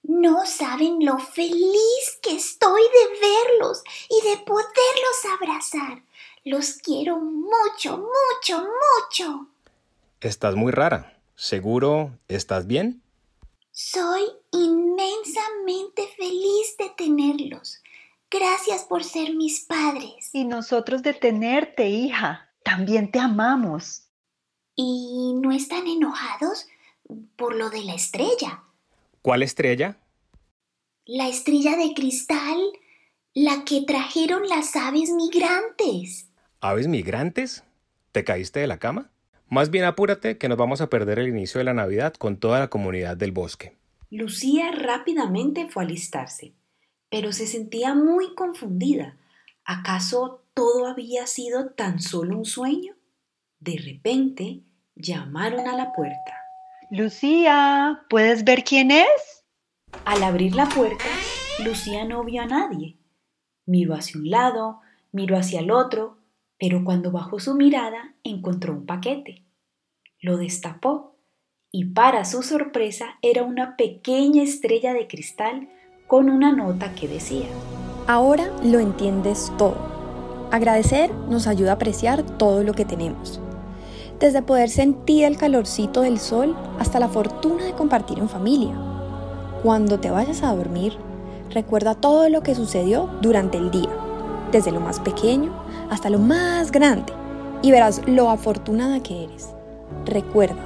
No 0.09 0.47
saben 0.47 1.05
lo 1.05 1.19
feliz 1.19 2.19
que 2.23 2.35
estoy 2.35 2.81
de 2.81 3.21
verlos 3.21 3.83
y 4.09 4.27
de 4.27 4.39
poderlos 4.39 5.25
abrazar. 5.39 6.03
Los 6.45 6.73
quiero 6.73 7.19
mucho, 7.19 7.99
mucho, 7.99 8.67
mucho. 8.67 9.49
Estás 10.23 10.55
muy 10.57 10.73
rara. 10.73 11.21
¿Seguro 11.37 12.19
estás 12.27 12.67
bien? 12.67 13.03
Soy 13.71 14.23
inmensamente 14.51 16.09
feliz 16.17 16.75
de 16.79 16.89
tenerlos. 16.97 17.83
Gracias 18.31 18.85
por 18.85 19.05
ser 19.05 19.35
mis 19.35 19.61
padres. 19.61 20.31
Y 20.33 20.45
nosotros 20.47 21.03
de 21.03 21.13
tenerte, 21.13 21.87
hija. 21.91 22.49
También 22.65 23.11
te 23.11 23.21
amamos. 23.21 24.05
¿Y 24.75 25.35
no 25.35 25.53
están 25.53 25.87
enojados 25.87 26.67
por 27.37 27.55
lo 27.55 27.69
de 27.69 27.85
la 27.85 27.95
estrella? 27.95 28.65
¿Cuál 29.29 29.43
estrella? 29.43 29.99
La 31.05 31.29
estrella 31.29 31.77
de 31.77 31.93
cristal, 31.93 32.57
la 33.35 33.63
que 33.67 33.83
trajeron 33.83 34.49
las 34.49 34.75
aves 34.75 35.11
migrantes. 35.11 36.31
¿Aves 36.63 36.89
migrantes? 36.89 37.63
¿Te 38.13 38.25
caíste 38.25 38.61
de 38.61 38.67
la 38.67 38.79
cama? 38.79 39.11
Más 39.51 39.69
bien 39.69 39.85
apúrate 39.85 40.39
que 40.39 40.49
nos 40.49 40.57
vamos 40.57 40.81
a 40.81 40.89
perder 40.89 41.19
el 41.19 41.29
inicio 41.29 41.59
de 41.59 41.65
la 41.65 41.75
Navidad 41.75 42.15
con 42.15 42.39
toda 42.39 42.59
la 42.59 42.71
comunidad 42.71 43.19
del 43.19 43.33
bosque. 43.33 43.77
Lucía 44.11 44.73
rápidamente 44.73 45.69
fue 45.69 45.83
a 45.83 45.87
alistarse 45.87 46.55
pero 47.11 47.33
se 47.33 47.47
sentía 47.47 47.95
muy 47.95 48.35
confundida. 48.35 49.19
¿Acaso 49.63 50.43
todo 50.55 50.87
había 50.87 51.27
sido 51.27 51.73
tan 51.73 52.01
solo 52.01 52.35
un 52.35 52.47
sueño? 52.47 52.95
De 53.61 53.77
repente 53.77 54.63
llamaron 54.95 55.69
a 55.69 55.77
la 55.77 55.93
puerta. 55.93 56.48
Lucía, 56.91 58.01
¿puedes 58.09 58.45
ver 58.45 58.65
quién 58.65 58.91
es? 58.91 59.45
Al 60.07 60.23
abrir 60.23 60.57
la 60.57 60.67
puerta, 60.67 61.05
Lucía 61.63 62.07
no 62.07 62.25
vio 62.25 62.41
a 62.41 62.47
nadie. 62.47 62.97
Miró 63.67 63.95
hacia 63.95 64.19
un 64.19 64.31
lado, 64.31 64.81
miró 65.13 65.37
hacia 65.37 65.61
el 65.61 65.71
otro, 65.71 66.17
pero 66.59 66.85
cuando 66.85 67.11
bajó 67.11 67.41
su 67.41 67.55
mirada 67.55 68.15
encontró 68.25 68.73
un 68.73 68.87
paquete. 68.87 69.45
Lo 70.19 70.39
destapó 70.39 71.19
y 71.71 71.85
para 71.85 72.25
su 72.25 72.43
sorpresa 72.43 73.19
era 73.21 73.43
una 73.43 73.77
pequeña 73.77 74.43
estrella 74.43 74.95
de 74.95 75.07
cristal 75.09 75.69
con 76.07 76.31
una 76.31 76.53
nota 76.53 76.95
que 76.95 77.07
decía, 77.07 77.49
Ahora 78.07 78.51
lo 78.65 78.79
entiendes 78.79 79.53
todo. 79.59 79.77
Agradecer 80.51 81.13
nos 81.29 81.47
ayuda 81.47 81.73
a 81.73 81.75
apreciar 81.75 82.23
todo 82.39 82.65
lo 82.65 82.73
que 82.73 82.87
tenemos. 82.87 83.43
Desde 84.21 84.43
poder 84.43 84.69
sentir 84.69 85.25
el 85.25 85.37
calorcito 85.37 86.01
del 86.01 86.19
sol 86.19 86.57
hasta 86.81 86.99
la 86.99 87.09
fortuna 87.09 87.65
de 87.65 87.73
compartir 87.73 88.19
en 88.19 88.29
familia. 88.29 88.75
Cuando 89.63 90.01
te 90.01 90.11
vayas 90.11 90.43
a 90.43 90.57
dormir, 90.57 90.95
recuerda 91.51 91.95
todo 91.95 92.29
lo 92.29 92.43
que 92.43 92.57
sucedió 92.57 93.09
durante 93.23 93.59
el 93.59 93.71
día, 93.71 93.91
desde 94.51 94.73
lo 94.73 94.81
más 94.81 94.99
pequeño 94.99 95.53
hasta 95.89 96.11
lo 96.11 96.19
más 96.19 96.73
grande, 96.73 97.13
y 97.63 97.71
verás 97.71 98.03
lo 98.07 98.29
afortunada 98.29 99.01
que 99.05 99.23
eres. 99.23 99.51
Recuerda, 100.05 100.63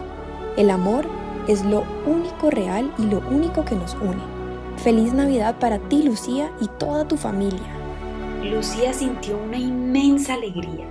el 0.57 0.71
amor 0.71 1.05
es 1.47 1.63
lo 1.63 1.85
único 2.07 2.51
real 2.51 2.91
y 2.97 3.03
lo 3.03 3.19
único 3.31 3.67
que 3.67 3.75
nos 3.75 3.95
une. 3.97 4.23
Feliz 4.79 5.13
Navidad 5.13 5.57
para 5.59 5.79
ti, 5.79 6.03
Lucía, 6.03 6.51
y 6.59 6.69
toda 6.79 7.07
tu 7.07 7.19
familia. 7.19 7.61
Lucía 8.43 8.95
sintió 8.95 9.39
una 9.39 9.59
inmensa 9.59 10.35
alegría. 10.35 10.87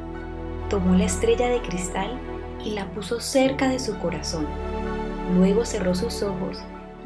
Tomó 0.70 0.96
la 0.96 1.06
estrella 1.06 1.50
de 1.50 1.62
cristal 1.62 2.31
y 2.66 2.72
la 2.72 2.92
puso 2.94 3.20
cerca 3.20 3.70
de 3.70 3.80
su 3.80 3.98
corazón. 4.00 4.48
Luego 5.36 5.66
cerró 5.66 5.96
sus 5.96 6.22
ojos 6.24 6.60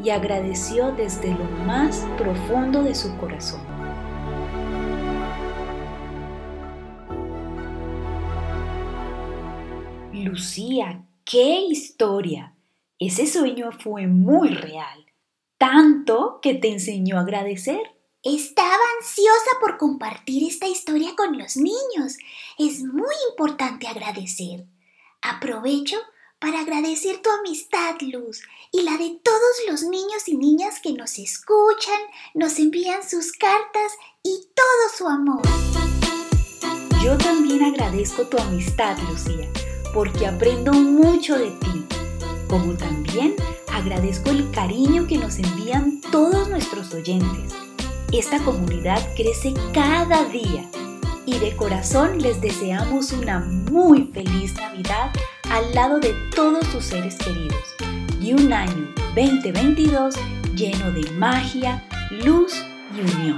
y 0.03 0.09
agradeció 0.09 0.91
desde 0.91 1.31
lo 1.31 1.45
más 1.65 2.05
profundo 2.17 2.83
de 2.83 2.95
su 2.95 3.15
corazón. 3.17 3.61
Lucía, 10.13 11.05
qué 11.23 11.59
historia. 11.61 12.55
Ese 12.99 13.27
sueño 13.27 13.71
fue 13.71 14.07
muy 14.07 14.49
real 14.49 15.05
tanto 15.57 16.39
que 16.41 16.53
te 16.53 16.71
enseñó 16.71 17.17
a 17.17 17.21
agradecer. 17.21 17.81
Estaba 18.23 18.83
ansiosa 18.99 19.51
por 19.59 19.77
compartir 19.77 20.43
esta 20.43 20.67
historia 20.67 21.15
con 21.15 21.37
los 21.37 21.57
niños. 21.57 22.17
Es 22.57 22.83
muy 22.83 23.15
importante 23.29 23.87
agradecer. 23.87 24.65
Aprovecho 25.27 25.97
para 26.37 26.59
agradecer 26.59 27.19
tu 27.23 27.31
amistad, 27.31 27.95
Luz, 28.01 28.43
y 28.71 28.83
la 28.83 28.95
de 28.95 29.19
todos 29.23 29.55
los 29.67 29.81
niños 29.81 30.27
y 30.27 30.37
niñas 30.37 30.79
que 30.79 30.93
nos 30.93 31.17
escuchan, 31.17 31.99
nos 32.35 32.59
envían 32.59 33.01
sus 33.01 33.31
cartas 33.31 33.93
y 34.21 34.47
todo 34.53 34.95
su 34.95 35.07
amor. 35.07 35.41
Yo 37.03 37.17
también 37.17 37.63
agradezco 37.63 38.27
tu 38.27 38.37
amistad, 38.37 38.99
Lucía, 39.09 39.49
porque 39.95 40.27
aprendo 40.27 40.73
mucho 40.73 41.39
de 41.39 41.49
ti, 41.49 41.85
como 42.47 42.77
también 42.77 43.35
agradezco 43.73 44.29
el 44.29 44.51
cariño 44.51 45.07
que 45.07 45.17
nos 45.17 45.39
envían 45.39 46.01
todos 46.11 46.49
nuestros 46.49 46.93
oyentes. 46.93 47.51
Esta 48.13 48.37
comunidad 48.45 49.01
crece 49.15 49.55
cada 49.73 50.23
día 50.25 50.69
y 51.25 51.39
de 51.39 51.55
corazón 51.55 52.19
les 52.19 52.39
deseamos 52.41 53.11
una 53.11 53.39
muy 53.39 54.09
feliz 54.13 54.53
Navidad 54.55 55.11
al 55.49 55.73
lado 55.73 55.99
de 55.99 56.13
todos 56.35 56.65
sus 56.67 56.85
seres 56.85 57.15
queridos 57.15 57.75
y 58.21 58.33
un 58.33 58.51
año 58.53 58.93
2022 59.15 60.15
lleno 60.55 60.91
de 60.91 61.09
magia, 61.11 61.83
luz 62.11 62.53
y 62.95 63.01
unión. 63.01 63.37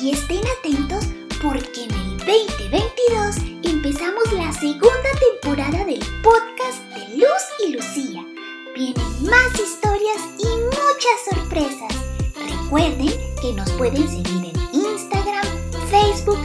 Y 0.00 0.10
estén 0.10 0.42
atentos 0.58 1.06
porque 1.42 1.84
en 1.84 1.90
el 1.92 2.16
2022 2.18 3.36
empezamos 3.62 4.32
la 4.32 4.52
segunda 4.52 5.10
temporada 5.40 5.84
del 5.84 6.02
podcast 6.22 6.82
de 6.94 7.16
Luz 7.16 7.42
y 7.66 7.72
Lucía 7.72 8.24
Vienen 8.74 9.04
más 9.24 9.52
historias 9.60 10.22
y 10.38 10.46
muchas 10.46 11.24
sorpresas. 11.30 11.92
Recuerden 12.34 13.10
que 13.42 13.52
nos 13.52 13.70
pueden 13.72 14.08
seguir 14.08 14.50
en 14.50 14.74
Instagram, 14.74 15.46
Facebook 15.90 16.38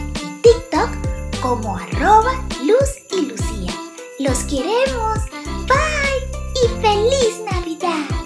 TikTok 0.47 1.41
como 1.41 1.75
arroba 1.75 2.31
Luz 2.63 3.03
y 3.11 3.25
Lucía. 3.25 3.73
Los 4.17 4.45
queremos. 4.45 5.19
Bye 5.67 6.23
y 6.63 6.81
feliz 6.81 7.41
Navidad. 7.51 8.16